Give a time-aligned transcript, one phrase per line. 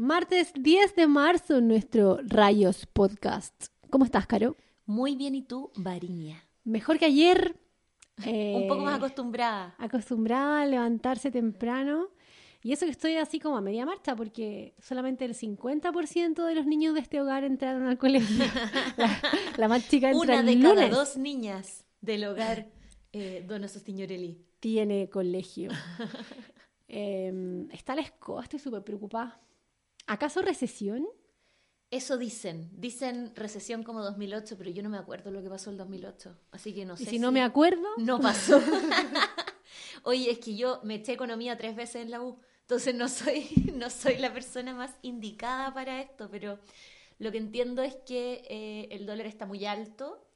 [0.00, 3.66] Martes 10 de marzo, nuestro Rayos Podcast.
[3.90, 4.56] ¿Cómo estás, Caro?
[4.86, 6.42] Muy bien, ¿y tú, Varinia?
[6.64, 7.54] Mejor que ayer.
[8.26, 9.74] Un poco más eh, acostumbrada.
[9.76, 12.08] acostumbrada a levantarse temprano.
[12.62, 16.64] Y eso que estoy así como a media marcha, porque solamente el 50% de los
[16.64, 18.46] niños de este hogar entraron al colegio.
[18.96, 19.20] la,
[19.58, 22.70] la más chica entra Una el de cada dos niñas del hogar
[23.12, 23.46] eh,
[23.84, 24.46] Signorelli.
[24.60, 25.70] tiene colegio.
[26.92, 29.40] Eh, está la escoba, estoy súper preocupada.
[30.10, 31.06] ¿Acaso recesión?
[31.90, 32.68] Eso dicen.
[32.72, 36.36] Dicen recesión como 2008, pero yo no me acuerdo lo que pasó el 2008.
[36.50, 38.60] Así que no sé y si no me acuerdo, No pasó.
[40.04, 43.46] Oye, es que yo me eché economía tres veces en la U, entonces no soy,
[43.74, 46.58] no soy la persona más indicada para esto, pero
[47.18, 50.26] lo que entiendo es que eh, el dólar está muy alto,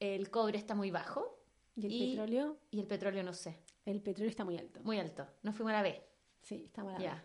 [0.00, 1.38] el cobre está muy bajo
[1.76, 2.58] ¿y el Y- petróleo?
[2.70, 4.80] y el petróleo no sé, El petróleo está muy alto.
[4.84, 5.26] muy alto.
[5.42, 6.02] No fuimos a la B.
[6.42, 7.00] Sí, está mal.
[7.02, 7.24] Ya.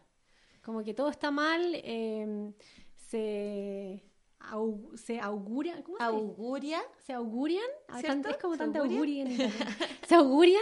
[0.64, 2.52] Como que todo está mal, eh,
[2.96, 4.02] se,
[4.40, 5.98] au- se augura, ¿cómo?
[6.00, 7.66] Auguria, se augurian,
[8.00, 8.30] ¿Cierto?
[8.30, 9.24] es como ¿Se tanta auguria?
[9.24, 9.52] auguria
[10.08, 10.62] se augurian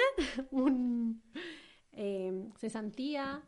[0.51, 1.21] un
[1.93, 3.41] eh, cesantía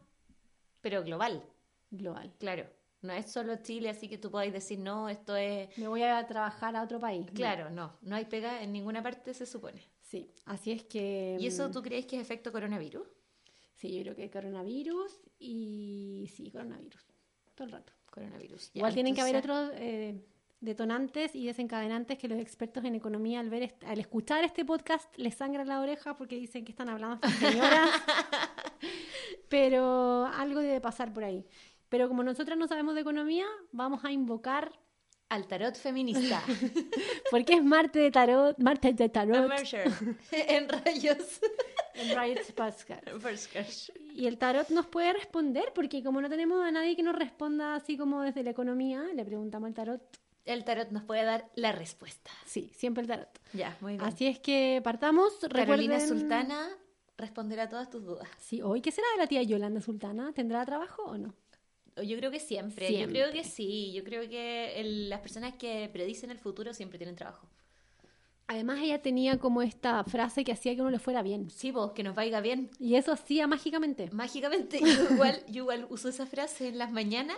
[0.81, 1.43] pero global,
[1.91, 2.33] global.
[2.39, 2.65] claro.
[3.01, 5.77] No es solo Chile, así que tú podáis decir, no, esto es...
[5.77, 7.27] Me voy a trabajar a otro país.
[7.33, 9.81] Claro, no, no hay pega en ninguna parte, se supone.
[9.99, 11.35] Sí, así es que...
[11.37, 13.05] ¿Y eso mm, tú crees que es efecto coronavirus?
[13.73, 16.29] Sí, yo creo que coronavirus y...
[16.33, 17.05] Sí, coronavirus.
[17.55, 17.93] Todo el rato.
[18.09, 18.71] Coronavirus.
[18.73, 20.23] ya, Igual tienen que haber otros eh,
[20.63, 25.35] detonantes y desencadenantes que los expertos en economía al ver al escuchar este podcast les
[25.35, 27.89] sangra la oreja porque dicen que están hablando estas señoras.
[29.49, 31.45] Pero algo debe pasar por ahí.
[31.89, 34.71] Pero como nosotras no sabemos de economía, vamos a invocar
[35.29, 36.41] Al tarot feminista.
[37.31, 39.91] porque es Marte de tarot, Marte de tarot Mercer.
[40.31, 41.39] en rayos.
[41.95, 43.89] Riot Podcast.
[44.15, 47.75] Y el tarot nos puede responder porque como no tenemos a nadie que nos responda
[47.75, 50.01] así como desde la economía, le preguntamos al tarot.
[50.45, 52.29] El tarot nos puede dar la respuesta.
[52.45, 53.29] Sí, siempre el tarot.
[53.53, 54.03] Ya, muy bien.
[54.05, 55.33] Así es que partamos.
[55.39, 56.07] Carolina Recuerden...
[56.19, 56.69] Sultana
[57.17, 58.27] responderá todas tus dudas.
[58.39, 60.33] Sí, hoy, ¿qué será de la tía Yolanda Sultana?
[60.33, 61.33] ¿Tendrá trabajo o no?
[62.03, 63.19] Yo creo que siempre, Siempre.
[63.19, 66.97] yo creo que sí, yo creo que el- las personas que predicen el futuro siempre
[66.97, 67.47] tienen trabajo.
[68.53, 71.49] Además, ella tenía como esta frase que hacía que uno le fuera bien.
[71.49, 72.69] Sí, vos, que nos vaya bien.
[72.79, 74.09] Y eso hacía mágicamente.
[74.11, 77.37] Mágicamente, yo igual, yo igual uso esa frase en las mañanas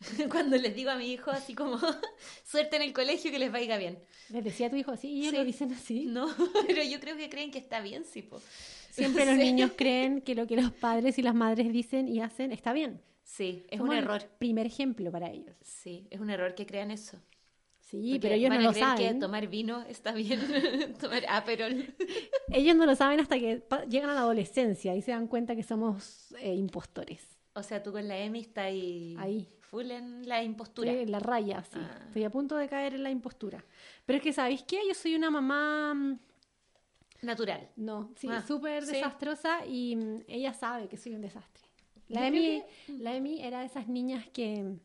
[0.30, 1.78] cuando les digo a mi hijo así como
[2.44, 3.98] suerte en el colegio que les vaya bien.
[4.30, 5.36] Les decía a tu hijo así y ellos Sí.
[5.38, 6.04] lo dicen así.
[6.06, 6.28] No,
[6.66, 8.40] pero yo creo que creen que está bien, sí, po.
[8.90, 12.52] Siempre los niños creen que lo que los padres y las madres dicen y hacen
[12.52, 13.00] está bien.
[13.22, 14.22] Sí, es Somos un el error.
[14.38, 15.54] primer ejemplo para ellos.
[15.62, 17.18] Sí, es un error que crean eso.
[17.90, 19.18] Sí, Porque pero ellos van no a lo creer que saben.
[19.20, 20.40] tomar vino está bien,
[21.00, 21.86] tomar Aperol.
[22.52, 25.62] Ellos no lo saben hasta que llegan a la adolescencia y se dan cuenta que
[25.62, 27.26] somos eh, impostores.
[27.54, 29.48] O sea, tú con la Emi estás ahí, Ahí.
[29.62, 30.90] full en la impostura.
[30.90, 31.78] Estoy en la raya, sí.
[31.80, 32.02] Ah.
[32.08, 33.64] Estoy a punto de caer en la impostura.
[34.04, 34.80] Pero es que, ¿sabéis qué?
[34.86, 36.18] Yo soy una mamá, mm,
[37.22, 37.68] Natural.
[37.76, 38.92] no, sí, Ah, súper sí.
[38.92, 41.64] desastrosa y mm, ella sabe que soy un desastre.
[42.08, 44.78] La Emi, la Emi era de esas niñas que mm,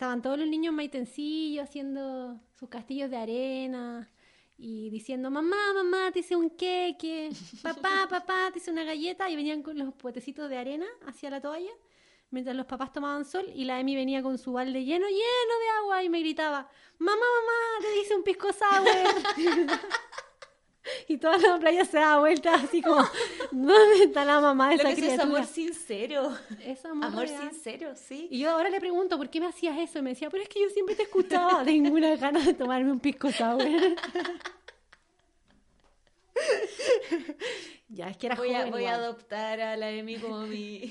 [0.00, 4.10] estaban todos los niños en maitencillo haciendo sus castillos de arena
[4.56, 7.28] y diciendo, mamá, mamá, te hice un queque,
[7.62, 11.42] papá, papá, te hice una galleta y venían con los potecitos de arena hacia la
[11.42, 11.70] toalla
[12.30, 15.68] mientras los papás tomaban sol y la Emi venía con su balde lleno, lleno de
[15.82, 16.66] agua y me gritaba,
[16.96, 18.88] mamá, mamá, te hice un pisco sour.
[21.08, 23.02] y toda la playa se daba vuelta así como,
[23.50, 25.36] ¿dónde está la mamá de Lo esa que eso es criatura?
[25.36, 26.32] amor sincero.
[26.64, 28.28] Es amor, sincero, sí.
[28.30, 29.98] Y yo ahora le pregunto, ¿por qué me hacías eso?
[29.98, 32.90] Y me decía, pero es que yo siempre te escuchaba, tengo una ganas de tomarme
[32.92, 33.62] un pisco sour.
[37.88, 40.90] ya, es que era voy a, joven voy a adoptar a la Emi como mi,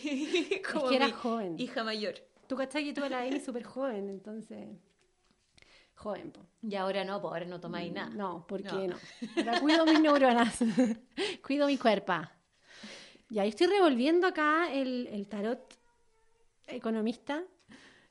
[0.72, 1.56] como que era mi joven.
[1.58, 2.16] hija mayor.
[2.48, 4.68] Tú cachai que tuve la Amy súper joven, entonces...
[6.00, 6.40] Joven, po.
[6.62, 8.10] Y ahora no, pues ahora no tomáis nada.
[8.10, 8.88] No, porque No.
[8.88, 8.96] no.
[9.38, 10.58] Ahora cuido mis neuronas,
[11.46, 12.14] cuido mi cuerpo.
[13.30, 15.60] Ya, yo estoy revolviendo acá el, el tarot
[16.68, 17.44] economista,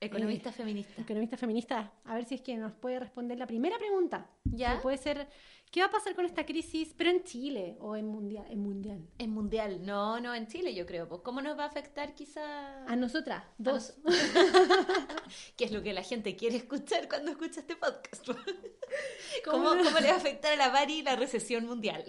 [0.01, 1.01] Economista feminista.
[1.03, 4.29] economista feminista, a ver si es que nos puede responder la primera pregunta.
[4.45, 4.77] ¿Ya?
[4.77, 5.29] Que puede ser,
[5.71, 8.47] ¿qué va a pasar con esta crisis, pero en Chile o en mundial?
[8.51, 9.09] En mundial?
[9.19, 11.09] En mundial, no, no, en Chile yo creo.
[11.09, 12.85] Pues, ¿Cómo nos va a afectar quizá?
[12.87, 13.95] A nosotras, dos.
[15.57, 18.27] ¿Qué es lo que la gente quiere escuchar cuando escucha este podcast?
[19.45, 22.05] ¿Cómo ¿Cómo, le va a afectar a la Bari la recesión mundial?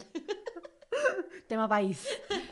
[1.48, 2.08] Tema país.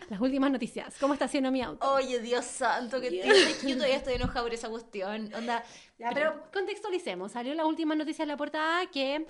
[0.09, 0.95] Las últimas noticias.
[0.99, 1.93] ¿Cómo está haciendo mi auto?
[1.93, 3.15] Oye, Dios santo, que
[3.63, 5.31] yo todavía estoy enojada por esa cuestión.
[5.35, 5.63] Onda,
[5.99, 7.31] Ya, pero contextualicemos.
[7.31, 9.27] Salió la última noticia en la portada que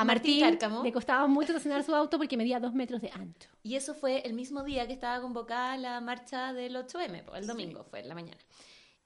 [0.00, 0.82] a Martín Martín, Cárcamo.
[0.84, 3.48] le costaba mucho estacionar su auto porque medía dos metros de ancho.
[3.62, 7.46] Y eso fue el mismo día que estaba convocada la marcha del 8M, pues, el
[7.46, 8.38] domingo fue en la mañana.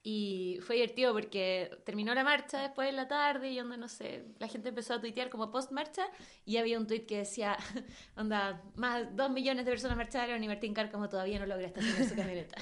[0.04, 4.24] Y fue divertido porque terminó la marcha después en la tarde y onda, no sé,
[4.40, 6.04] la gente empezó a tuitear como post marcha
[6.44, 7.56] y había un tuit que decía,
[8.16, 12.14] onda, más dos millones de personas marcharon y Martín Cárcamo todavía no logra estacionar su
[12.16, 12.56] camioneta.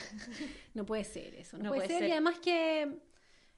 [0.74, 2.08] No puede ser eso, no, puede, ser.
[2.08, 2.98] Y además que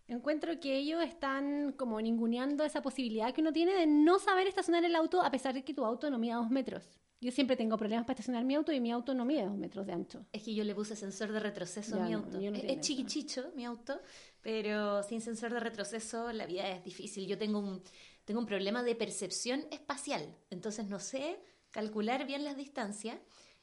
[0.09, 4.85] encuentro que ellos están como ninguneando esa posibilidad que uno tiene de no saber estacionar
[4.85, 7.01] el auto a pesar de que tu auto no mida dos metros.
[7.21, 9.87] Yo siempre tengo problemas para estacionar mi auto y mi auto no mide dos metros
[9.87, 10.27] de ancho.
[10.33, 12.37] Es que yo le puse sensor de retroceso a mi auto.
[12.41, 14.01] es, chiquichicho mi auto,
[14.41, 17.29] pero sin sensor de retroceso la vida es difícil.
[17.29, 17.81] Yo tengo un,
[18.25, 21.39] tengo un problema de percepción espacial, entonces no sé
[21.71, 23.19] calcular bien las distancias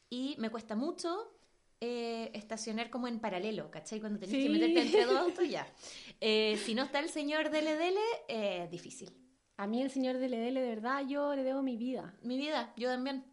[0.09, 1.38] y me cuesta mucho
[1.81, 4.01] eh, estacionar como en paralelo, ¿cachai?
[4.01, 5.67] Cuando tenés que meterte entre dos autos, ya.
[6.21, 7.97] Eh, si no está el señor DLDL,
[8.27, 9.09] eh, difícil.
[9.55, 12.13] A mí el señor DLDL, de verdad, yo le debo mi vida.
[12.21, 13.23] Mi vida, yo también.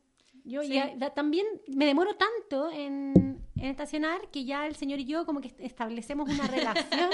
[0.45, 5.41] Yo ya, también me demoro tanto en, estacionar que ya el señor y yo como
[5.41, 7.11] que establecemos una relación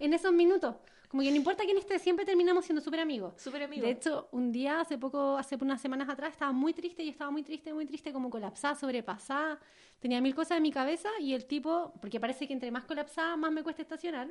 [0.00, 0.74] en esos minutos.
[1.14, 3.34] Como que no importa quién esté, siempre terminamos siendo súper amigos.
[3.36, 3.84] Súper amigos.
[3.84, 7.30] De hecho, un día, hace poco, hace unas semanas atrás, estaba muy triste y estaba
[7.30, 9.60] muy triste, muy triste, como colapsada, sobrepasada.
[10.00, 13.36] Tenía mil cosas en mi cabeza y el tipo, porque parece que entre más colapsada,
[13.36, 14.28] más me cuesta estacionar.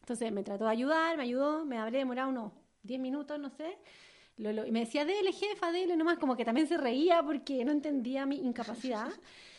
[0.00, 2.52] Entonces me trató de ayudar, me ayudó, me habré demorado unos
[2.82, 3.76] 10 minutos, no sé
[4.40, 8.24] y me decía, dele, jefa, dele, nomás, como que también se reía porque no entendía
[8.24, 9.08] mi incapacidad.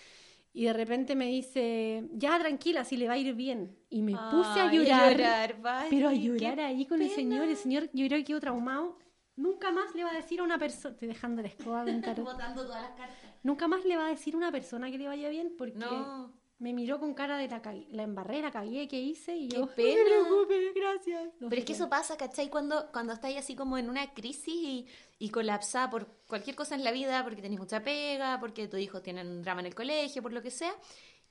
[0.53, 3.77] Y de repente me dice, ya tranquila, si le va a ir bien.
[3.89, 5.57] Y me puse a llorar.
[5.89, 7.47] pero a llorar ahí con el señor.
[7.47, 8.97] El señor, yo creo que quedó traumado.
[9.37, 10.93] Nunca más le va a decir a una persona.
[10.93, 11.83] Estoy dejando la escoba.
[11.85, 13.17] Botando todas las cartas.
[13.43, 15.79] Nunca más le va a decir a una persona que le vaya bien porque.
[15.79, 17.59] No me miró con cara de la,
[17.91, 19.89] la cagué que hice y yo, pena.
[19.89, 21.29] no te preocupes, gracias.
[21.39, 22.49] Pero es que eso pasa, ¿cachai?
[22.49, 24.87] Cuando, cuando estáis así como en una crisis y,
[25.17, 29.01] y colapsada por cualquier cosa en la vida, porque tenéis mucha pega, porque tus hijos
[29.01, 30.71] tienen un drama en el colegio, por lo que sea,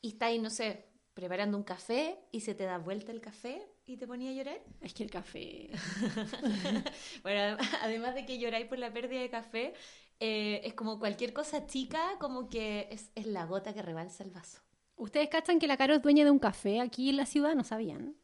[0.03, 3.99] y estáis, no sé, preparando un café y se te da vuelta el café y
[3.99, 4.61] te ponía a llorar.
[4.81, 5.71] Es que el café...
[7.23, 9.75] bueno, además de que lloráis por la pérdida de café,
[10.19, 14.33] eh, es como cualquier cosa chica, como que es, es la gota que rebalsa el
[14.33, 14.61] vaso.
[15.01, 17.65] Ustedes cachan que la Caro es dueña de un café aquí en la ciudad, no
[17.65, 18.15] sabían.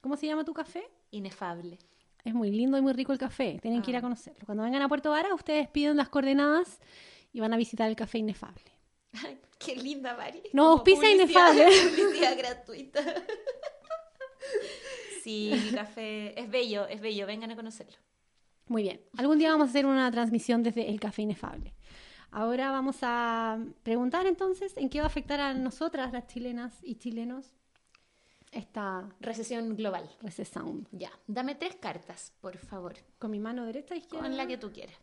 [0.00, 0.82] ¿Cómo se llama tu café?
[1.10, 1.78] Inefable.
[2.24, 4.02] Es muy lindo y muy rico el café, tienen que ir a ah.
[4.02, 4.40] conocerlo.
[4.46, 6.80] Cuando vengan a Puerto Vara, ustedes piden las coordenadas
[7.34, 8.64] y van a visitar el café Inefable.
[9.12, 10.42] Ay, qué linda, Mari.
[10.54, 11.66] No, pisa Inefable.
[11.96, 13.04] Publicidad gratuita.
[15.22, 17.98] Sí, mi café es bello, es bello, vengan a conocerlo.
[18.68, 19.02] Muy bien.
[19.18, 21.74] Algún día vamos a hacer una transmisión desde el Café Inefable.
[22.34, 26.94] Ahora vamos a preguntar entonces en qué va a afectar a nosotras, las chilenas y
[26.94, 27.52] chilenos,
[28.50, 30.10] esta recesión global.
[30.22, 30.88] Recesión.
[30.92, 32.94] Ya, dame tres cartas, por favor.
[33.18, 34.26] ¿Con mi mano derecha o izquierda?
[34.26, 34.96] Con la que tú quieras.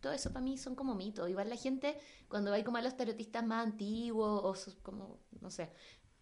[0.00, 1.30] Todo eso para mí son como mitos.
[1.30, 1.96] Igual la gente,
[2.26, 5.70] cuando va como a los tarotistas más antiguos o como, no sé,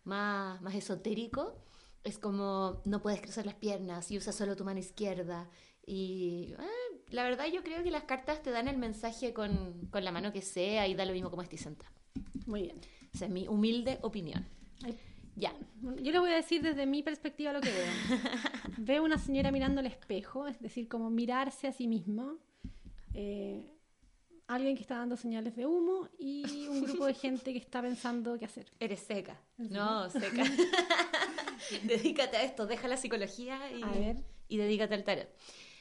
[0.04, 1.56] más, más esotérico,
[2.04, 5.48] es como no puedes cruzar las piernas y usas solo tu mano izquierda.
[5.86, 10.12] Y eh, la verdad yo creo que las cartas te dan el mensaje con, la
[10.12, 11.90] mano que sea y da lo mismo como estoy sentada.
[12.46, 12.80] Muy bien.
[13.12, 14.46] Esa es mi humilde opinión.
[15.36, 15.54] Ya.
[15.82, 17.86] Yo les voy a decir desde mi perspectiva lo que veo.
[18.78, 22.36] veo una señora mirando al espejo, es decir, como mirarse a sí mismo.
[23.14, 23.66] Eh,
[24.46, 28.38] alguien que está dando señales de humo y un grupo de gente que está pensando
[28.38, 28.72] qué hacer.
[28.80, 29.40] Eres seca.
[29.56, 30.44] No, seca.
[31.84, 33.82] dedícate a esto, deja la psicología y,
[34.48, 35.28] y dedícate al tarot.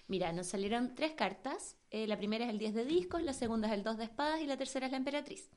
[0.10, 1.78] Mira, nos salieron tres cartas.
[1.92, 4.42] Eh, la primera es el 10 de discos, la segunda es el 2 de espadas
[4.42, 5.52] y la tercera es la emperatriz.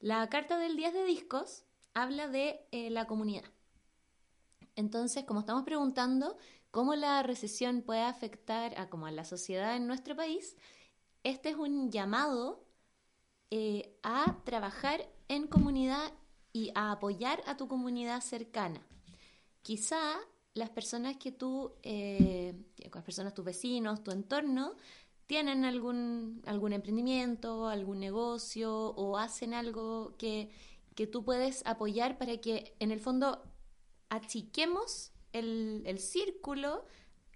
[0.00, 3.44] La carta del 10 de discos habla de eh, la comunidad.
[4.74, 6.36] Entonces, como estamos preguntando
[6.72, 10.56] cómo la recesión puede afectar a, como a la sociedad en nuestro país,
[11.22, 12.66] este es un llamado
[13.52, 16.12] eh, a trabajar en comunidad
[16.52, 18.84] y a apoyar a tu comunidad cercana.
[19.62, 20.18] Quizá
[20.54, 22.54] las personas que tú, eh,
[22.92, 24.76] las personas, tus vecinos, tu entorno,
[25.26, 30.50] tienen algún, algún emprendimiento, algún negocio o hacen algo que,
[30.94, 33.42] que tú puedes apoyar para que en el fondo
[34.10, 36.84] achiquemos el, el círculo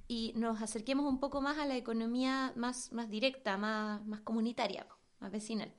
[0.06, 4.86] y nos acerquemos un poco más a la economía más, más directa, más, más comunitaria,
[5.18, 5.72] más vecinal.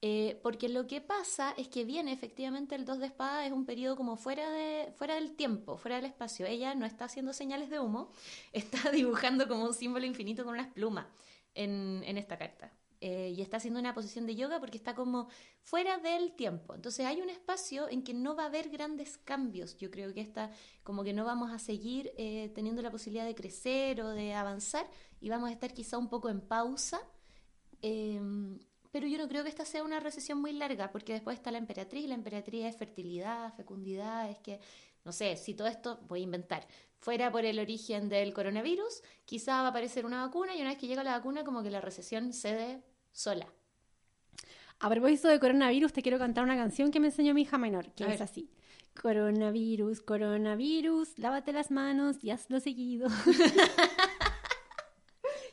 [0.00, 3.66] Eh, porque lo que pasa es que viene efectivamente el 2 de espada, es un
[3.66, 6.46] periodo como fuera, de, fuera del tiempo, fuera del espacio.
[6.46, 8.10] Ella no está haciendo señales de humo,
[8.52, 11.06] está dibujando como un símbolo infinito con unas plumas
[11.54, 12.72] en, en esta carta.
[13.00, 15.28] Eh, y está haciendo una posición de yoga porque está como
[15.62, 16.74] fuera del tiempo.
[16.74, 19.76] Entonces hay un espacio en que no va a haber grandes cambios.
[19.76, 20.50] Yo creo que está
[20.82, 24.88] como que no vamos a seguir eh, teniendo la posibilidad de crecer o de avanzar
[25.20, 27.00] y vamos a estar quizá un poco en pausa.
[27.82, 28.58] Em,
[28.92, 31.58] pero yo no creo que esta sea una recesión muy larga, porque después está la
[31.58, 34.60] emperatriz, la emperatriz es fertilidad, fecundidad, es que
[35.04, 36.66] no sé, si todo esto, voy a inventar,
[36.98, 40.78] fuera por el origen del coronavirus, quizá va a aparecer una vacuna y una vez
[40.78, 43.46] que llega la vacuna, como que la recesión cede sola.
[44.80, 47.90] A propósito de coronavirus, te quiero cantar una canción que me enseñó mi hija menor,
[47.92, 48.22] que A es ver.
[48.22, 48.50] así.
[49.00, 53.08] Coronavirus, coronavirus, lávate las manos y hazlo seguido.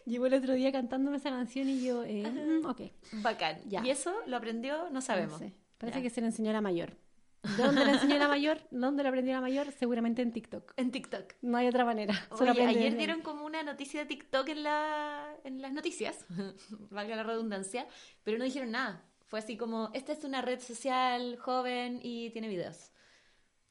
[0.05, 2.81] Llevo el otro día cantándome esa canción y yo, eh, mm, ok.
[3.23, 3.57] Bacán.
[3.67, 3.83] Ya.
[3.83, 5.41] Y eso lo aprendió, no sabemos.
[5.41, 5.53] No sé.
[5.77, 6.03] Parece Ya.
[6.03, 6.95] que se lo enseñó la mayor.
[7.57, 8.59] ¿De dónde la enseñó la mayor?
[8.71, 9.71] ¿Dónde lo aprendió la mayor?
[9.71, 10.73] Seguramente en TikTok.
[10.77, 11.33] En TikTok.
[11.41, 12.13] No hay otra manera.
[12.37, 16.25] Solo Oye, ayer de- dieron como una noticia de TikTok en, la, en las noticias,
[16.91, 17.87] valga la redundancia,
[18.23, 19.03] pero no dijeron nada.
[19.27, 22.91] Fue así como, esta es una red social joven y tiene videos.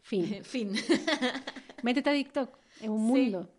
[0.02, 0.42] Fin.
[0.44, 0.72] fin.
[1.82, 2.58] Métete a TikTok.
[2.80, 3.22] Es un Sí.
[3.22, 3.50] mundo.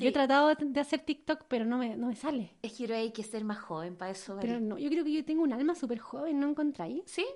[0.00, 0.04] Sí.
[0.04, 2.56] Yo he tratado de hacer TikTok, pero no me, no me sale.
[2.62, 4.36] Es que hay que ser más joven para eso.
[4.36, 4.46] ¿vale?
[4.46, 7.02] Pero no, yo creo que yo tengo un alma súper joven, ¿no encontráis?
[7.06, 7.26] Sí,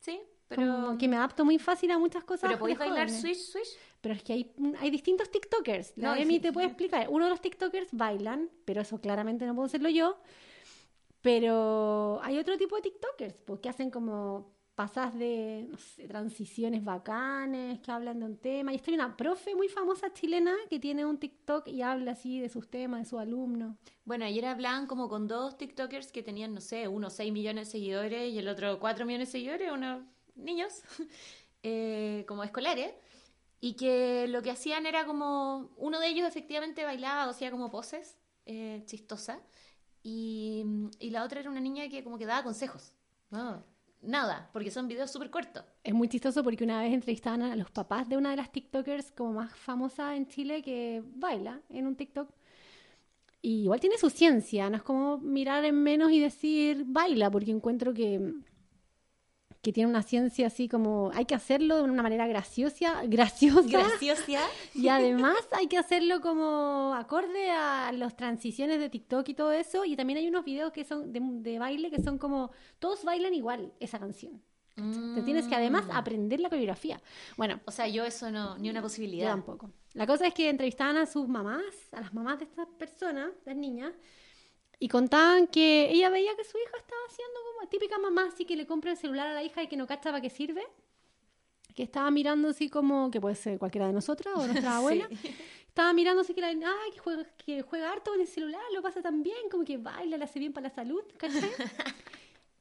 [0.00, 2.48] sí, pero, Como que me adapto muy fácil a muchas cosas.
[2.48, 3.68] pero podéis bailar switch, switch.
[4.00, 5.94] Pero es que hay, hay distintos TikTokers.
[5.96, 7.06] La No, Emi te puede explicar.
[7.08, 10.18] Uno de los TikTokers bailan, pero eso claramente no puedo hacerlo yo.
[11.22, 15.68] Pero hay otro tipo de TikTokers, porque hacen como pasas de,
[16.08, 18.72] transiciones bacanes, que hablan de un tema.
[18.72, 22.48] Y estoy una profe muy famosa chilena que tiene un TikTok y habla así de
[22.48, 23.76] sus temas, de sus alumnos.
[24.04, 27.72] Bueno, ayer hablaban como con dos TikTokers que tenían, no sé, uno 6 millones de
[27.72, 30.02] seguidores y el otro 4 millones de seguidores, unos
[30.34, 30.82] niños,
[31.62, 32.92] eh, como escolares,
[33.60, 38.16] y que lo que hacían era como, uno de ellos efectivamente bailaba hacía como poses
[38.46, 39.40] eh, chistosa,
[40.02, 40.64] y,
[41.00, 42.92] la otra era una niña que como que daba consejos.
[43.30, 43.64] No,
[44.02, 45.64] nada, porque son videos súper cortos.
[45.82, 49.12] Es muy chistoso porque una vez entrevistaban a los papás de una de las TikTokers
[49.12, 52.28] como más famosas en Chile que baila en un TikTok.
[53.40, 57.50] Y igual tiene su ciencia, no es como mirar en menos y decir baila, porque
[57.50, 58.34] encuentro que,
[59.62, 64.40] que tiene una ciencia así como hay que hacerlo de una manera graciosa, graciosa Graciosa.
[64.74, 69.84] y además hay que hacerlo como acorde a las transiciones de TikTok y todo eso.
[69.84, 72.50] Y también hay unos videos que son de, de baile que son como
[72.80, 74.42] todos bailan igual esa canción.
[74.74, 75.90] Te tienes que además Mm.
[75.92, 76.98] aprender la coreografía.
[77.36, 79.28] Bueno, O sea, yo eso no, ni una yo posibilidad.
[79.28, 79.70] tampoco.
[79.92, 83.50] La cosa es que entrevistaban a sus mamás, a las mamás de estas personas, de
[83.52, 83.92] las niñas,
[84.82, 88.56] y contaban que ella veía que su hija estaba haciendo como típica mamá, así que
[88.56, 90.66] le compra el celular a la hija y que no cacha para qué sirve.
[91.76, 95.08] Que estaba mirando así como, que puede ser cualquiera de nosotras o nuestra abuela.
[95.68, 98.82] Estaba mirando así que la ay, que juega, que juega harto con el celular, lo
[98.82, 101.48] pasa tan bien, como que baila, le hace bien para la salud, ¿cachai?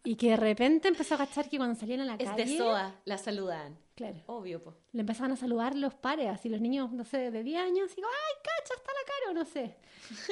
[0.04, 2.46] y que de repente empezó a cachar que cuando salían a la Es calle...
[2.46, 3.78] de SOA, la saludan.
[3.96, 4.20] Claro.
[4.26, 4.74] Obvio, po.
[4.94, 8.02] Le empezaban a saludar los pares, así los niños, no sé, de 10 años, así
[8.02, 9.78] como, ay, cacha, está la cara, o no sé.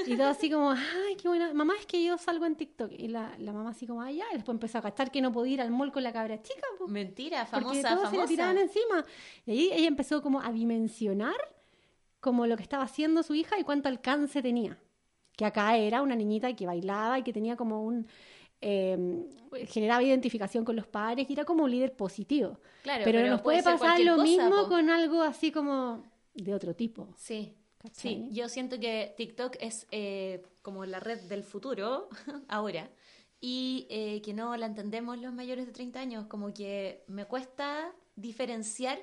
[0.07, 1.53] Y todo así como, ay, qué buena.
[1.53, 2.91] Mamá, es que yo salgo en TikTok.
[2.97, 4.25] Y la, la mamá así como, ay, ya.
[4.31, 6.65] Y después empezó a cachar que no podía ir al mall con la cabra chica,
[6.79, 8.21] po, Mentira, porque famosa, todos se famosa.
[8.23, 9.05] le tiraban encima.
[9.45, 11.37] Y ahí ella empezó como a dimensionar
[12.19, 14.79] como lo que estaba haciendo su hija y cuánto alcance tenía.
[15.37, 18.07] Que acá era una niñita que bailaba y que tenía como un...
[18.61, 18.97] eh,
[19.67, 22.59] generaba identificación con los padres y era como un líder positivo.
[22.83, 24.69] Claro, pero, nos puede pasar lo cosa, mismo po.
[24.69, 27.13] con algo así como de otro tipo.
[27.17, 28.15] Sí, ¿cachai?
[28.15, 28.27] sí.
[28.31, 32.09] Yo siento que TikTok es eh, como la red del futuro
[32.47, 32.89] ahora
[33.41, 36.25] y eh, que no la entendemos los mayores de 30 años.
[36.27, 38.99] Como que me cuesta diferenciar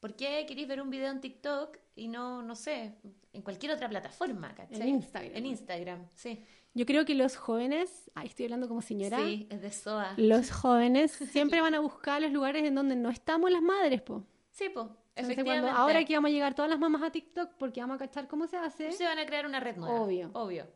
[0.00, 2.94] por qué queréis ver un video en TikTok y no, no sé,
[3.32, 4.82] en cualquier otra plataforma, ¿cachai?
[4.82, 5.36] En Instagram.
[5.36, 6.44] En Instagram, sí.
[6.72, 10.14] Yo creo que los jóvenes, ahí estoy hablando como señora, Sí, es de SOA.
[10.16, 14.24] los jóvenes siempre van a buscar los lugares en donde no estamos las madres, po.
[14.50, 14.86] Sí, pues,
[15.16, 17.98] Entonces, cuando, ahora que vamos a llegar todas las mamás a TikTok porque vamos a
[17.98, 18.92] cachar cómo se hace.
[18.92, 20.00] Se van a crear una red nueva.
[20.00, 20.30] Obvio.
[20.32, 20.66] Obvio.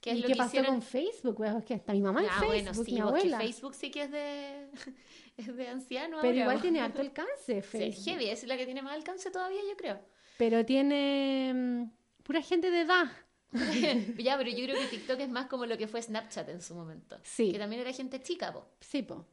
[0.00, 0.70] ¿Qué es ¿Y lo qué que pasó hicieron?
[0.74, 1.44] con Facebook?
[1.44, 3.38] Es que hasta mi mamá en Ah, Facebook, bueno, sí, mi abuela.
[3.40, 4.70] Facebook sí que es de,
[5.38, 6.62] es de anciano Pero ahora, igual po.
[6.62, 8.04] tiene harto alcance, Sí, Facebook.
[8.04, 9.98] heavy, es la que tiene más alcance todavía, yo creo.
[10.36, 13.06] Pero tiene mm, pura gente de edad.
[14.18, 16.74] ya, pero yo creo que TikTok es más como lo que fue Snapchat en su
[16.74, 17.18] momento.
[17.22, 17.52] Sí.
[17.52, 18.66] Que también era gente chica, po.
[18.80, 19.24] Sí, po.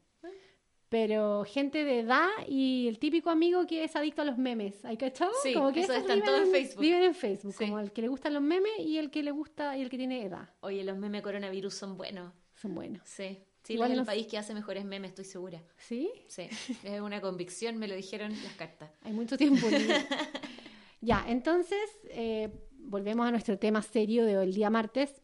[0.87, 4.85] Pero gente de edad y el típico amigo que es adicto a los memes.
[4.85, 5.31] ¿Hay cachado?
[5.43, 6.81] Sí, como que esos están todos en Facebook.
[6.81, 7.65] Viven en Facebook, Sí.
[7.65, 9.97] como el que le gustan los memes y el que le gusta y el que
[9.97, 10.49] tiene edad.
[10.61, 12.31] Oye, los memes coronavirus son buenos.
[12.53, 13.01] Son buenos.
[13.03, 13.39] Sí.
[13.63, 15.61] Chile Igual es el no- país que hace mejores memes, estoy segura.
[15.77, 16.09] ¿Sí?
[16.27, 16.47] Sí.
[16.83, 18.91] es una convicción, me lo dijeron las cartas.
[19.01, 19.65] Hay mucho tiempo
[21.01, 21.79] ya, entonces,
[22.09, 22.49] eh,
[22.87, 25.21] volvemos a nuestro tema serio del día martes.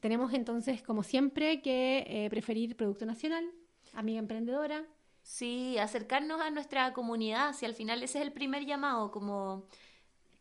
[0.00, 3.44] Tenemos entonces, como siempre, que eh, preferir producto nacional,
[3.94, 4.84] amiga emprendedora.
[5.22, 9.66] Sí, acercarnos a nuestra comunidad, si al final ese es el primer llamado, como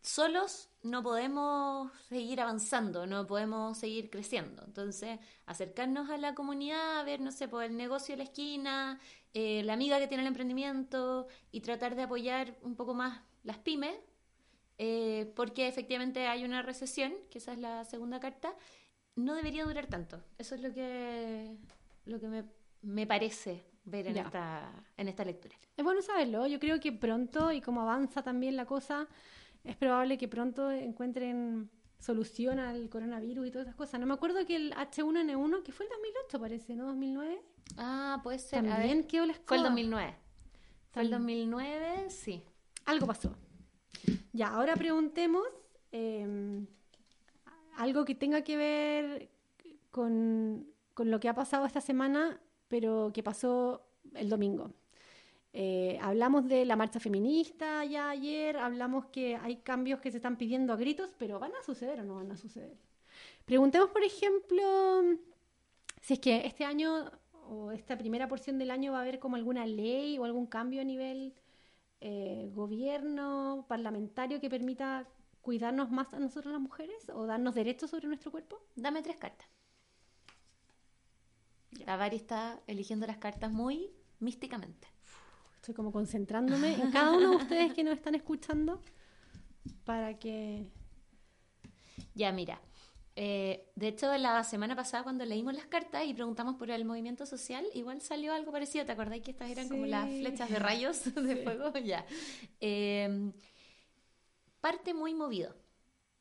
[0.01, 4.63] solos no podemos seguir avanzando, no podemos seguir creciendo.
[4.65, 9.00] Entonces, acercarnos a la comunidad, a ver, no sé, por el negocio de la esquina,
[9.34, 13.58] eh, la amiga que tiene el emprendimiento y tratar de apoyar un poco más las
[13.58, 13.96] pymes,
[14.82, 18.56] eh, porque efectivamente hay una recesión, que esa es la segunda carta,
[19.16, 20.24] no debería durar tanto.
[20.38, 21.58] Eso es lo que,
[22.06, 22.46] lo que me,
[22.82, 25.56] me parece ver en esta, en esta lectura.
[25.76, 26.48] Es bueno saberlo.
[26.48, 29.10] Yo creo que pronto, y como avanza también la cosa,
[29.66, 31.70] es probable que pronto encuentren
[32.00, 34.00] solución al coronavirus y todas esas cosas.
[34.00, 36.86] No me acuerdo que el H1N1, que fue el 2008 parece, ¿no?
[36.86, 37.42] 2009.
[37.76, 38.66] Ah, puede ser.
[38.66, 40.16] También quedó la Fue el 2009.
[40.92, 42.46] Fue el 2009, sí.
[42.86, 43.36] Algo pasó.
[44.34, 45.48] Ya, ahora preguntemos
[45.92, 46.68] em,
[47.78, 49.30] algo que tenga que ver
[49.92, 53.82] con, con lo que ha pasado esta semana, pero que pasó
[54.16, 54.72] el domingo.
[55.52, 60.38] Eh, hablamos de la marcha feminista ya ayer, hablamos que hay cambios que se están
[60.38, 62.78] pidiendo a gritos, pero ¿van a suceder o no van a suceder?
[63.46, 65.04] Preguntemos, por ejemplo,
[66.02, 67.12] si es que este año
[67.50, 70.82] o esta primera porción del año va a haber como alguna ley o algún cambio
[70.82, 71.34] a nivel
[72.01, 75.08] eh, gobierno, parlamentario que permita
[75.41, 78.62] cuidarnos más a nosotros las mujeres o darnos derechos sobre nuestro cuerpo.
[78.75, 79.48] Dame tres cartas.
[81.86, 84.88] La Vari está eligiendo las cartas muy místicamente.
[85.56, 88.82] Estoy como concentrándome en cada uno de ustedes que nos están escuchando
[89.84, 90.68] para que...
[92.15, 92.62] Ya, mira.
[93.22, 97.26] Eh, de hecho, la semana pasada cuando leímos las cartas y preguntamos por el movimiento
[97.26, 98.86] social, igual salió algo parecido.
[98.86, 101.74] ¿Te acordáis que estas eran como las flechas de rayos de fuego?
[101.84, 102.06] Ya.
[102.62, 103.34] Em,
[104.62, 105.54] parte muy movido,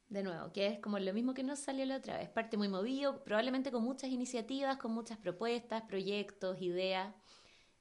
[0.09, 2.31] de nuevo, que es como lo mismo que nos salió la otra vez.
[2.31, 7.15] Parte muy movido, probablemente con muchas iniciativas, con muchas propuestas, proyectos, ideas.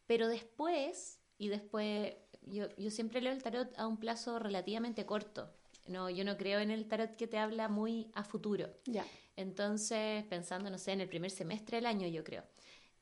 [0.06, 5.57] Pero después y después yo, yo siempre leo el tarot a un plazo relativamente corto.
[5.88, 8.70] No, yo no creo en el tarot que te habla muy a futuro.
[8.86, 9.06] Ya.
[9.36, 12.44] Entonces, pensando, no sé, en el primer semestre del año, yo creo.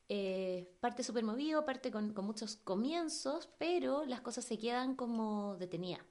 [0.07, 5.55] Eh, parte súper movido, parte con, con, muchos comienzos, pero las cosas se quedan como
[5.57, 6.05] detenidas.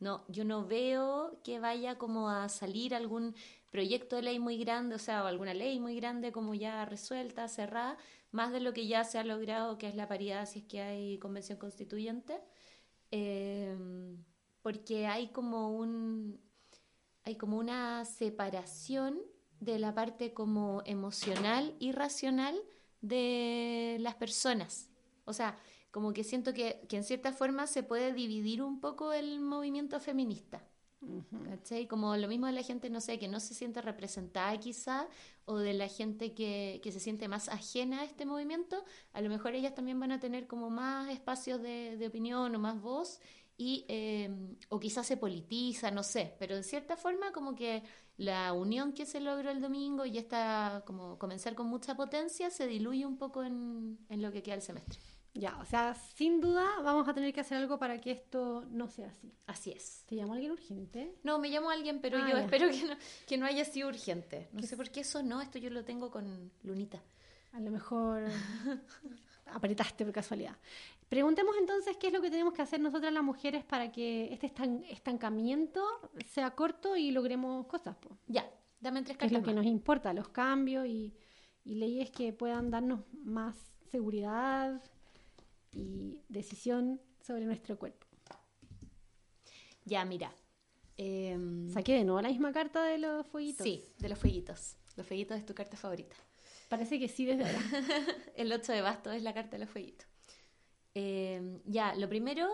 [0.00, 3.34] No, yo no veo que vaya como a salir algún
[3.72, 7.98] proyecto de ley muy grande, o sea, alguna ley muy grande como ya resuelta, cerrada,
[8.30, 10.80] más de lo que ya se ha logrado, que es la paridad si es que
[10.80, 12.40] hay convención constituyente,
[13.10, 14.24] em,
[14.68, 16.38] porque hay como un
[17.24, 19.18] hay como una separación
[19.60, 22.54] de la parte como emocional y racional
[23.00, 24.90] de las personas.
[25.24, 25.56] O sea,
[25.90, 30.00] como que siento que, que en cierta forma se puede dividir un poco el movimiento
[30.00, 30.62] feminista.
[31.88, 35.08] Como lo mismo de la gente, no sé, que no se siente representada quizá,
[35.46, 39.30] o de la gente que, que, se siente más ajena a este movimiento, a lo
[39.30, 43.20] mejor ellas también van a tener como más espacios de, de opinión o más voz,
[43.58, 47.82] y, em, o quizás se politiza, no sé, pero de cierta forma como que
[48.16, 52.68] la unión que se logró el domingo y esta como comenzar con mucha potencia se
[52.68, 55.00] diluye un poco en, en lo que queda el semestre.
[55.34, 58.88] Ya, o sea, sin duda vamos a tener que hacer algo para que esto no
[58.88, 59.32] sea así.
[59.46, 60.04] Así es.
[60.06, 61.14] ¿Te llamó alguien urgente?
[61.22, 64.48] No, me llamó alguien, pero ah, yo espero que no, que no haya sido urgente.
[64.52, 67.02] No sé por qué eso no, esto yo lo tengo con Lunita.
[67.52, 68.24] A lo mejor
[69.46, 70.56] apretaste por casualidad.
[71.08, 74.52] Preguntemos entonces qué es lo que tenemos que hacer nosotras las mujeres para que este
[74.90, 75.82] estancamiento
[76.26, 77.96] sea corto y logremos cosas.
[78.26, 78.48] Ya,
[78.80, 79.32] dame tres cartas.
[79.32, 81.14] Es lo que nos importa, los cambios y,
[81.64, 83.56] y leyes que puedan darnos más
[83.90, 84.82] seguridad,
[85.72, 88.06] y decisión sobre nuestro cuerpo.
[89.84, 90.32] Ya, mira.
[90.96, 93.64] Em, Saqué de nuevo la misma carta de los fueguitos.
[93.64, 94.76] Sí, de los fueguitos.
[94.96, 96.16] Los fueguitos es tu carta favorita.
[96.68, 97.60] Parece que sí desde ahora.
[98.36, 100.07] el 8 de basto es la carta de los fueguitos.
[100.98, 102.48] Em, ya, lo primero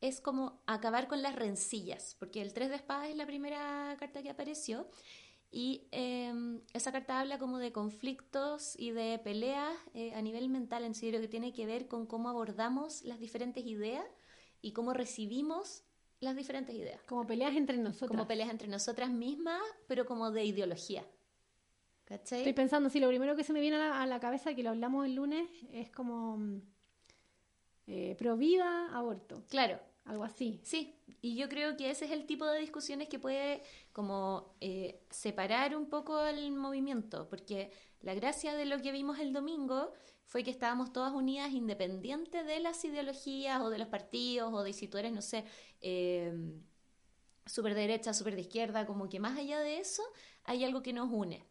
[0.00, 4.22] es como acabar con las rencillas, porque el 3 de espadas es la primera carta
[4.22, 4.88] que apareció
[5.50, 10.82] y em, esa carta habla como de conflictos y de peleas eh, a nivel mental,
[10.84, 14.06] en serio, que tiene que ver con cómo abordamos las diferentes ideas
[14.62, 15.84] y cómo recibimos
[16.20, 17.02] las diferentes ideas.
[17.02, 18.08] Como peleas entre nosotras.
[18.08, 21.04] Como peleas entre nosotras mismas, pero como de ideología.
[22.04, 22.38] ¿Cachai?
[22.38, 25.04] Estoy pensando, sí, lo primero que se me viene a la, cabeza, que lo hablamos
[25.04, 26.62] el lunes, es como
[27.88, 29.42] eh, pro vida, aborto.
[29.48, 29.80] Claro.
[30.08, 30.58] Algo así.
[30.64, 33.60] Sí, y yo creo que ese es el tipo de discusiones que puede
[33.92, 37.70] como eh, separar un poco el movimiento, porque
[38.00, 39.92] la gracia de lo que vimos el domingo
[40.24, 44.72] fue que estábamos todas unidas independiente de las ideologías o de los partidos o de
[44.72, 45.44] si tú eres, no sé,
[45.82, 46.32] eh,
[47.44, 50.02] súper derecha, súper de izquierda, como que más allá de eso
[50.44, 51.44] hay algo que nos une.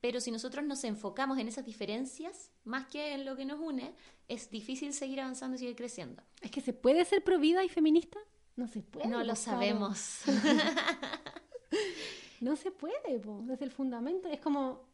[0.00, 3.94] Pero si nosotros nos enfocamos en esas diferencias, más que en lo que nos une,
[4.28, 6.22] es difícil seguir avanzando y seguir creciendo.
[6.40, 8.18] Es que se puede ser pro vida y feminista.
[8.56, 9.08] No se puede.
[9.08, 10.22] No lo sabemos.
[12.40, 14.28] no se puede, desde el fundamento.
[14.28, 14.88] Es como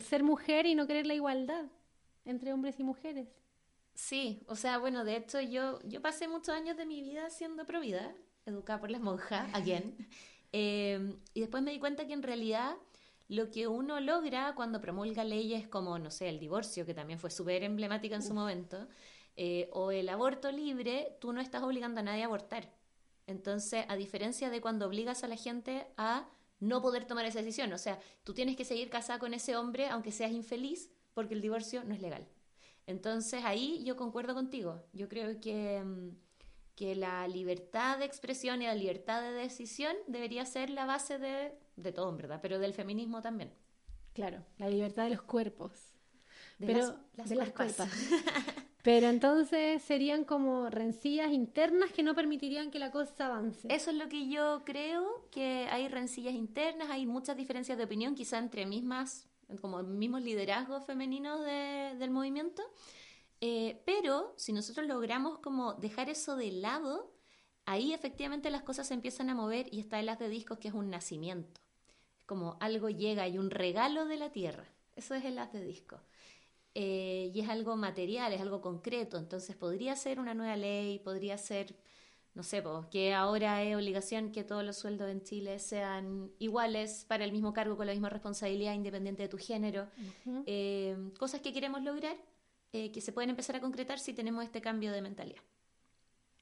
[0.00, 1.66] ser mujer y no querer la igualdad
[2.24, 3.28] entre hombres y mujeres.
[3.94, 7.64] Sí, o sea, bueno, de hecho yo, yo pasé muchos años de mi vida siendo
[7.64, 8.14] provida,
[8.44, 9.96] educada por las monjas, again.
[10.58, 12.76] Eh, y después me di cuenta que en realidad
[13.28, 17.30] lo que uno logra cuando promulga leyes como, no sé, el divorcio, que también fue
[17.30, 18.86] súper emblemática en su momento,
[19.36, 22.72] eh, o el aborto libre, tú no estás obligando a nadie a abortar.
[23.26, 26.28] Entonces, a diferencia de cuando obligas a la gente a
[26.60, 29.88] no poder tomar esa decisión, o sea, tú tienes que seguir casada con ese hombre
[29.88, 32.28] aunque seas infeliz, porque el divorcio no es legal.
[32.86, 34.84] Entonces, ahí yo concuerdo contigo.
[34.92, 36.10] Yo creo que, mm,
[36.76, 41.52] que la libertad de expresión y la libertad de decisión debería ser la base de,
[41.76, 42.40] de todo, ¿verdad?
[42.42, 43.52] Pero del feminismo también.
[44.14, 45.72] Claro, la libertad de los cuerpos.
[46.58, 47.76] De Pero las- las de las cuerpas.
[47.88, 47.98] cuerpas.
[48.82, 53.66] Pero entonces serían como rencillas internas que no permitirían que la cosa avance.
[53.68, 58.14] Eso es lo que yo creo, que hay rencillas internas, hay muchas diferencias de opinión,
[58.14, 59.26] quizá entre mismas,
[59.60, 62.62] como mismos liderazgos femeninos de- del movimiento.
[63.40, 67.12] Eh, pero si nosotros logramos como dejar eso de lado,
[67.66, 70.68] ahí efectivamente las cosas se empiezan a mover y está el haz de discos que
[70.68, 71.60] es un nacimiento.
[72.26, 74.64] Como algo llega y un regalo de la tierra.
[74.96, 76.00] Eso es el haz de disco.
[76.74, 79.16] Eh, y es algo material, es algo concreto.
[79.16, 81.74] Entonces podría ser una nueva ley, podría ser,
[82.34, 87.06] no sé, po, que ahora es obligación que todos los sueldos en Chile sean iguales
[87.08, 89.88] para el mismo cargo con la misma responsabilidad independiente de tu género.
[90.26, 90.42] Ujú.
[90.46, 92.16] Eh, cosas que queremos lograr
[92.72, 95.40] eh, que se pueden empezar a concretar si tenemos este cambio de mentalidad.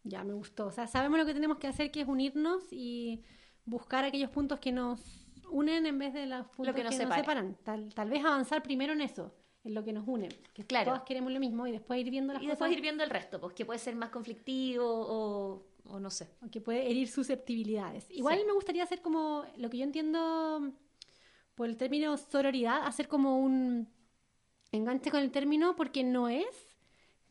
[0.03, 0.67] Ya me gustó.
[0.67, 3.23] O sea, sabemos lo que tenemos que hacer, que es unirnos y
[3.65, 5.24] buscar aquellos puntos que nos
[5.55, 7.21] unen en vez de los puntos que nos nos separa.
[7.23, 7.57] separan.
[7.63, 9.33] Tal, tal vez avanzar primero en eso,
[9.65, 10.29] en lo que nos une.
[10.53, 10.87] Que Claro.
[10.93, 13.11] todas queremos lo mismo y después ir viendo las Y cosas después ir viendo el
[13.11, 16.29] resto, pues que puede ser más conflictivo o, o no sé.
[16.51, 18.07] que puede herir susceptibilidades.
[18.11, 18.45] Igual Sí.
[18.47, 20.73] me gustaría hacer como lo que yo entiendo
[21.55, 23.89] por el término sororidad, hacer como un
[24.73, 26.77] enganche con el término porque no es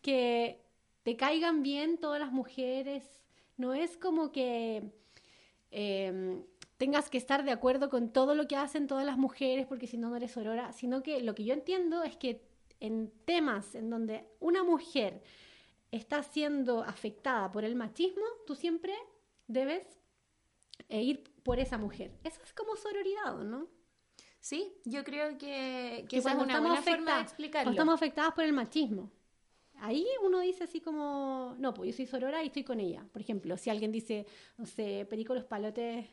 [0.02, 0.64] que
[1.04, 3.04] te caigan bien todas las mujeres,
[3.58, 4.94] no es como que
[5.72, 6.42] eh,
[6.78, 9.98] tengas que estar de acuerdo con todo lo que hacen todas las mujeres porque si
[9.98, 12.42] no, no eres sorora, sino que lo que yo entiendo es que
[12.80, 15.22] en temas en donde una mujer
[15.92, 18.94] está siendo afectada por el machismo, tú siempre
[19.48, 19.86] debes
[20.90, 22.12] eh, ir por esa mujer.
[22.24, 23.68] Eso es como sororidad, ¿o ¿no?
[24.40, 27.24] Sí, yo creo que, que Que esa es cuando una estamos buena forma de afectadas-
[27.24, 27.64] explicarlo.
[27.66, 29.12] cuando estamos afectadas por el machismo.
[29.78, 33.06] Ahí uno dice así como, no, pues yo soy sorora y estoy con ella.
[33.12, 34.26] Por ejemplo, si alguien dice,
[34.58, 36.08] no sé, Perico Los Palotes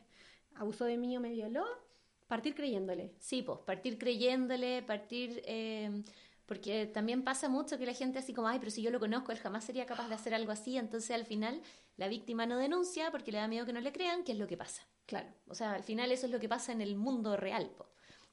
[0.55, 1.65] abusó de mí o me violó,
[2.27, 3.13] partir creyéndole.
[3.19, 5.41] Sí, pues partir creyéndole, partir...
[5.45, 6.03] eh,
[6.51, 9.31] porque también pasa mucho que la gente así como, ay, pero si yo lo conozco,
[9.31, 10.77] él jamás sería capaz de hacer algo así.
[10.77, 11.61] Entonces al final
[11.95, 14.47] la víctima no denuncia porque le da miedo que no le crean, que es lo
[14.47, 14.83] que pasa.
[15.05, 15.29] Claro.
[15.47, 17.69] O sea, al final eso es lo que pasa en el mundo real.
[17.77, 17.85] Po.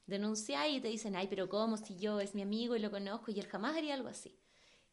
[0.07, 1.77] Denuncia y te dicen, ay, pero ¿cómo?
[1.77, 4.37] Si yo es mi amigo y lo conozco y él jamás haría algo así.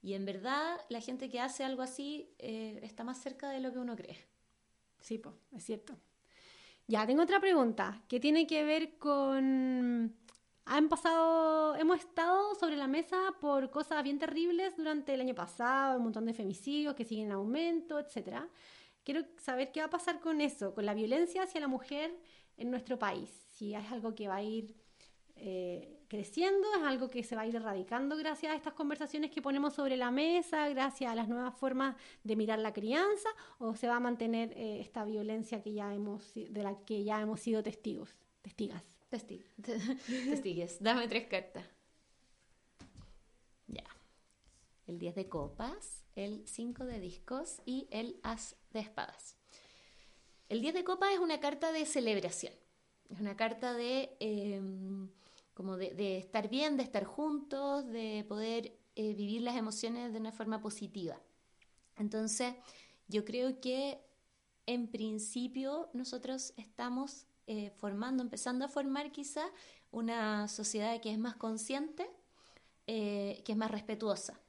[0.04, 3.74] Y en verdad la gente que hace algo así eh, está más cerca de lo
[3.74, 4.20] que uno cree.
[5.00, 5.98] Sí, pues, es cierto.
[6.88, 10.16] Ya, tengo otra pregunta que tiene que ver con...
[10.68, 15.98] Han pasado, hemos estado sobre la mesa por cosas bien terribles durante el año pasado,
[15.98, 18.50] un montón de femicidios que siguen en aumento, etcétera.
[19.04, 22.16] Quiero saber qué va a pasar con eso, con la violencia hacia la mujer
[22.58, 23.30] en nuestro país.
[23.52, 24.76] Si es algo que va a ir
[25.36, 29.42] eh, creciendo, es algo que se va a ir erradicando gracias a estas conversaciones que
[29.42, 33.88] ponemos sobre la mesa, gracias a las nuevas formas de mirar la crianza, o se
[33.88, 37.62] va a mantener eh, esta violencia que ya hemos, de la que ya hemos sido
[37.64, 38.84] testigos, testigas.
[39.12, 39.44] Testi-
[40.30, 41.64] Testigues, dame tres cartas.
[43.68, 43.84] Ya.
[44.88, 49.38] El 10 de copas, el 5 de discos y el as de espadas.
[50.50, 52.54] El 10 de copas es una carta de celebración.
[53.10, 54.62] Es una carta de eh,
[55.56, 60.32] como de, estar bien, de estar juntos, de poder eh, vivir las emociones de una
[60.32, 61.20] forma positiva.
[61.96, 62.54] Entonces,
[63.08, 64.00] yo creo que
[64.68, 69.46] en principio nosotros estamos eh, formando, empezando a formar quizá
[69.92, 72.10] una sociedad que es más consciente,
[72.86, 74.40] eh, que es más respetuosa.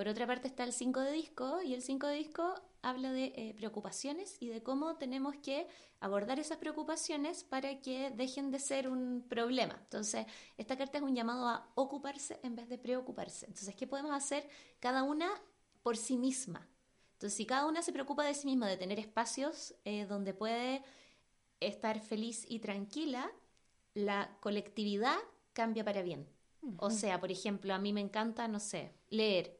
[0.00, 3.34] Por otra parte está el 5 de disco y el 5 de disco habla de
[3.36, 5.68] eh, preocupaciones y de cómo tenemos que
[6.00, 9.78] abordar esas preocupaciones para que dejen de ser un problema.
[9.78, 10.24] Entonces,
[10.56, 13.44] esta carta es un llamado a ocuparse en vez de preocuparse.
[13.44, 15.28] Entonces, ¿qué podemos hacer cada una
[15.82, 16.66] por sí misma?
[17.12, 20.82] Entonces, si cada una se preocupa de sí misma, de tener espacios eh, donde puede
[21.60, 23.30] estar feliz y tranquila,
[23.92, 25.18] la colectividad
[25.52, 26.26] cambia para bien.
[26.78, 29.59] O sea, por ejemplo, a mí me encanta, no sé, leer,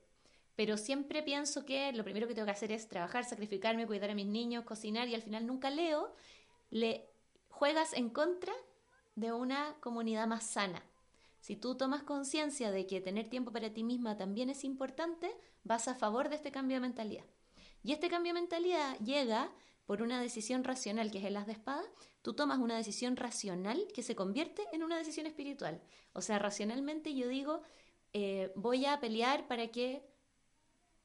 [0.60, 4.14] pero siempre pienso que lo primero que tengo que hacer es trabajar, sacrificarme, cuidar a
[4.14, 6.14] mis niños, cocinar y al final nunca leo,
[6.68, 7.08] le
[7.48, 8.52] juegas en contra
[9.14, 10.82] de una comunidad más sana.
[11.40, 15.88] Si tú tomas conciencia de que tener tiempo para ti misma también es importante, vas
[15.88, 17.24] a favor de este cambio de mentalidad.
[17.82, 19.50] Y este cambio de mentalidad llega
[19.86, 21.84] por una decisión racional, que es el as de espada,
[22.20, 25.80] tú tomas una decisión racional que se convierte en una decisión espiritual.
[26.12, 27.62] O sea, racionalmente yo digo,
[28.12, 30.02] eh, voy a pelear para que,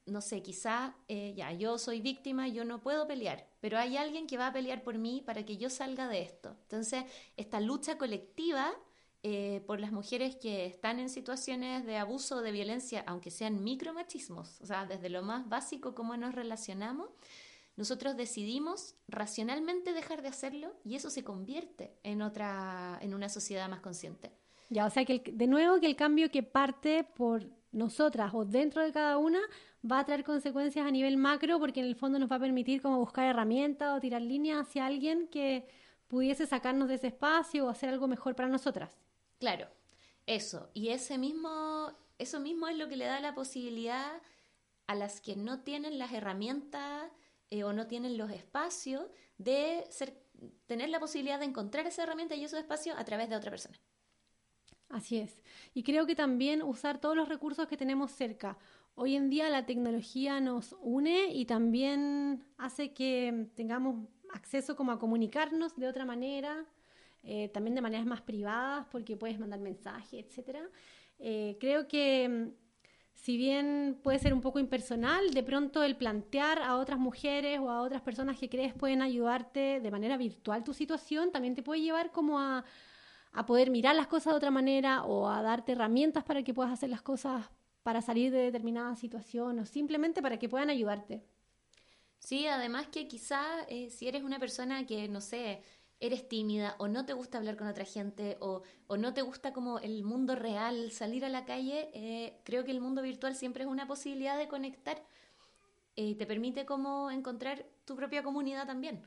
[0.06, 4.28] no sé, quizá eh, ya, yo soy víctima, yo no puedo pelear, pero hay alguien
[4.28, 6.56] que va a pelear por mí para que yo salga de esto.
[6.64, 7.06] Entonces,
[7.38, 8.72] esta lucha colectiva
[9.24, 13.64] eh, por las mujeres que están en situaciones de abuso o de violencia, aunque sean
[13.64, 17.10] micromachismos, o sea, desde lo más básico, cómo nos relacionamos,
[17.76, 23.68] nosotros decidimos racionalmente dejar de hacerlo y eso se convierte en otra, en una sociedad
[23.68, 24.32] más consciente.
[24.70, 28.82] Ya, o sea que de nuevo que el cambio que parte por nosotras o dentro
[28.82, 29.40] de cada una
[29.90, 32.82] va a traer consecuencias a nivel macro porque en el fondo nos va a permitir
[32.82, 35.68] como buscar herramientas o tirar líneas hacia alguien que
[36.08, 38.98] pudiese sacarnos de ese espacio o hacer algo mejor para nosotras.
[39.40, 39.68] Claro,
[40.26, 40.70] eso.
[40.74, 44.22] Y ese mismo, eso mismo es lo que le da la posibilidad
[44.88, 47.12] a las que no tienen las herramientas
[47.50, 49.04] eh, o no tienen los espacios
[49.38, 50.18] de ser,
[50.66, 53.78] tener la posibilidad de encontrar esa herramienta y esos espacios a través de otra persona.
[54.90, 55.42] Así es.
[55.74, 58.58] Y creo que también usar todos los recursos que tenemos cerca.
[58.96, 65.00] Hoy en día la tecnología nos une y también hace que tengamos acceso como a
[65.00, 66.66] comunicarnos de otra manera,
[67.24, 70.60] eh, también de maneras más privadas, porque puedes mandar mensajes, etc.
[71.20, 72.66] Eh, creo que mm,
[73.16, 77.70] si bien puede ser un poco impersonal, de pronto el plantear a otras mujeres o
[77.70, 81.82] a otras personas que crees pueden ayudarte de manera virtual tu situación, también te puede
[81.82, 82.64] llevar como a,
[83.36, 86.72] a poder mirar las cosas de otra manera o a darte herramientas para que puedas
[86.72, 87.46] hacer las cosas
[87.84, 91.24] para salir de determinada situación o simplemente para que puedan ayudarte.
[92.18, 95.62] Sí, además que quizá eh, si eres una persona que, no sé,
[96.00, 98.64] eres tímida o no te gusta hablar con otra gente o,
[98.98, 102.82] no te gusta como el mundo real, salir a la calle, eh, creo que el
[102.82, 105.04] mundo virtual siempre es una posibilidad de conectar
[105.96, 109.06] y te permite como encontrar tu propia comunidad también.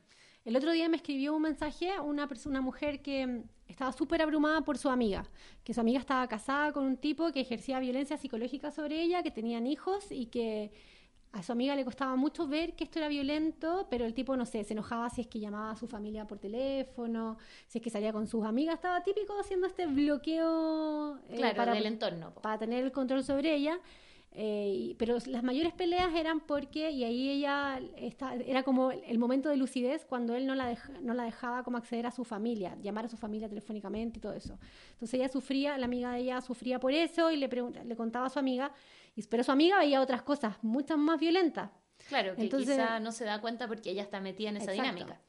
[0.48, 4.22] El otro día me escribió un mensaje una persona, una mujer que mm, estaba súper
[4.22, 5.26] abrumada por su amiga,
[5.62, 9.30] que su amiga estaba casada con un tipo que ejercía violencia psicológica sobre ella, que
[9.30, 10.72] tenían hijos y que
[11.32, 14.46] a su amiga le costaba mucho ver que esto era violento, pero el tipo, no
[14.46, 17.90] sé, se enojaba si es que llamaba a su familia por teléfono, si es que
[17.90, 22.32] salía con sus amigas, estaba típico haciendo este bloqueo eh, para, del entorno.
[22.40, 23.78] Para tener el control sobre ella.
[24.32, 29.48] Eh, pero las mayores peleas eran porque, y ahí ella está, era como el momento
[29.48, 33.06] de lucidez cuando él no la, no la dejaba como acceder a su familia, llamar
[33.06, 34.58] a su familia telefónicamente y todo eso.
[34.92, 38.30] Entonces ella sufría, la amiga de ella sufría por eso y le, le contaba a
[38.30, 38.72] su amiga
[39.26, 41.70] pero su amiga veía otras cosas mucho más violentas.
[42.08, 45.20] Claro, que quizá no se da cuenta porque ella está metida en esa dinámica.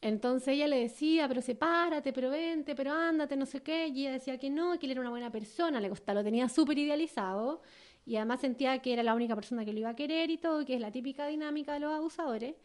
[0.00, 3.88] Entonces ella le decía, pero sepárate, pero vente, pero ándate, no sé qué.
[3.88, 6.48] Y ella decía que no, que él era una buena persona, le gustaba, lo tenía
[6.48, 7.62] súper idealizado.
[8.04, 10.64] Y además sentía que era la única persona que lo iba a querer y todo,
[10.64, 12.56] que es la típica dinámica de los abusadores.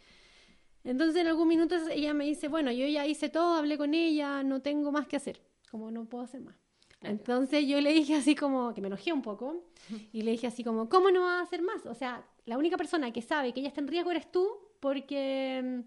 [0.84, 4.42] Entonces en algún minuto ella me dice, bueno, yo ya hice todo, hablé con ella,
[4.44, 6.56] no tengo más que hacer, como no puedo hacer más.
[7.02, 9.66] Entonces yo le dije así como, que me enojé un poco,
[10.12, 11.86] y le dije así como, ¿cómo no va a hacer más?
[11.86, 15.84] O sea, la única persona que sabe que ella está en riesgo eres tú, porque,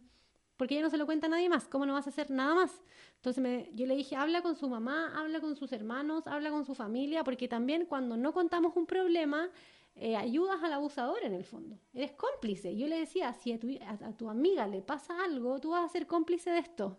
[0.56, 2.54] porque ella no se lo cuenta a nadie más, ¿cómo no vas a hacer nada
[2.54, 2.82] más?
[3.20, 6.64] Entonces me, yo le dije, habla con su mamá, habla con sus hermanos, habla con
[6.64, 9.50] su familia, porque también cuando no contamos un problema,
[9.94, 11.78] eh, ayudas al abusador en el fondo.
[11.92, 12.74] Eres cómplice.
[12.74, 15.88] Yo le decía, si a tu, a, tu amiga le pasa algo, tú vas a
[15.92, 16.96] ser cómplice de esto.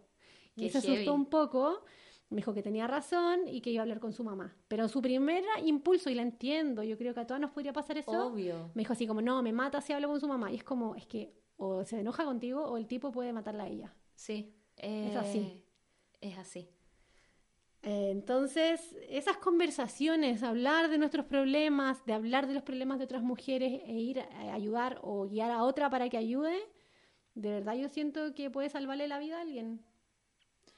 [0.55, 1.83] y se asustó un poco.
[2.29, 4.55] Me dijo que tenía razón y que iba a hablar con su mamá.
[4.67, 7.97] Pero su primer impulso, y la entiendo, yo creo que a todas nos podría pasar
[7.97, 8.27] eso.
[8.27, 8.69] Obvio.
[8.75, 10.51] Me dijo así como, no, me mata si hablo con su mamá.
[10.51, 13.67] Y es como, es que o se enoja contigo o el tipo puede matarla a
[13.69, 13.95] ella.
[14.13, 14.53] Sí.
[14.77, 15.63] es así.
[16.21, 16.69] Es así.
[17.83, 23.23] Eh, entonces, esas conversaciones, hablar de nuestros problemas, de hablar de los problemas de otras
[23.23, 26.59] mujeres e ir a ayudar o guiar a otra para que ayude,
[27.33, 29.83] de verdad yo siento que puede salvarle la vida a alguien.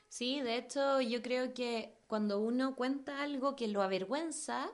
[0.07, 4.71] Sí, de hecho yo creo que cuando uno cuenta algo que lo avergüenza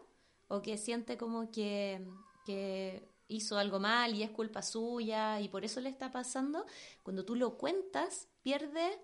[0.50, 2.06] o que siente como que,
[2.46, 6.66] que hizo algo mal y es culpa suya y por eso le está pasando,
[7.04, 9.00] cuando tú lo cuentas pierde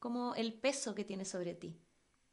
[0.00, 1.78] como el peso que tiene sobre ti.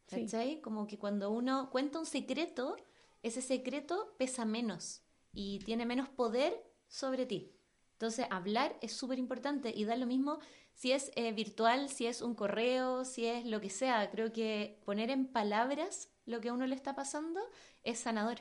[0.10, 0.62] ¿Cachai?
[0.62, 2.78] Como que cuando uno cuenta un secreto,
[3.22, 5.04] ese secreto pesa menos
[5.34, 7.52] y tiene menos poder sobre ti.
[7.94, 10.40] Entonces, hablar es súper importante y da lo mismo
[10.74, 14.10] si es eh, virtual, si es un correo, si es lo que sea.
[14.12, 17.42] Creo que poner en palabras lo que a uno le está pasando
[17.84, 18.40] es sanador.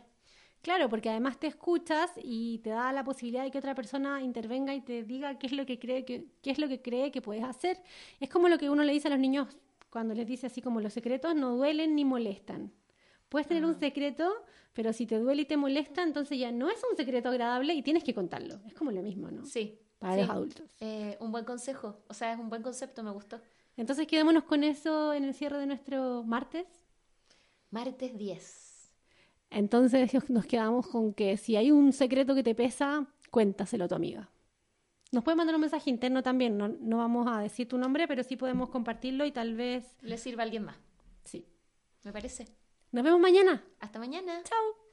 [0.66, 4.74] Claro, porque además te escuchas y te da la posibilidad de que otra persona intervenga
[4.74, 7.22] y te diga qué es lo que cree que qué es lo que cree que
[7.22, 7.80] puedes hacer.
[8.18, 9.46] Es como lo que uno le dice a los niños
[9.90, 12.72] cuando les dice así como los secretos no duelen ni molestan.
[13.28, 13.68] Puedes tener Ah.
[13.68, 14.28] un secreto,
[14.72, 17.82] pero si te duele y te molesta, entonces ya no es un secreto agradable y
[17.82, 18.58] tienes que contarlo.
[18.66, 19.46] Es como lo mismo, ¿no?
[19.46, 19.78] Sí.
[20.00, 20.20] Para sí.
[20.22, 20.76] los adultos.
[20.80, 22.00] Eh, un buen consejo.
[22.08, 23.40] O sea, es un buen concepto, me gustó.
[23.76, 26.66] Entonces quedémonos con eso en el cierre de nuestro martes.
[27.70, 28.65] Martes 10.
[29.50, 33.94] Entonces nos quedamos con que si hay un secreto que te pesa, cuéntaselo a tu
[33.94, 34.30] amiga.
[35.12, 38.22] Nos puede mandar un mensaje interno también, no, no vamos a decir tu nombre, pero
[38.24, 39.96] sí podemos compartirlo y tal vez...
[40.02, 40.76] Le sirva a alguien más.
[41.24, 41.46] Sí.
[42.02, 42.46] Me parece.
[42.92, 43.64] Nos vemos mañana.
[43.80, 44.42] Hasta mañana.
[44.42, 44.85] Chao.